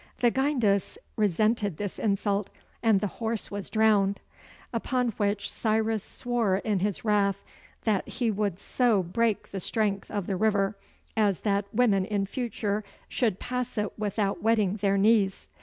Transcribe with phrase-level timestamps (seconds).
[0.17, 2.49] The Gyndes resented this insult
[2.81, 4.19] and the horse was drowned:
[4.73, 7.45] upon which Cyrus swore in his wrath
[7.83, 10.75] that he would so break the strength of the river
[11.15, 15.47] as that women in future should pass it without wetting their knees.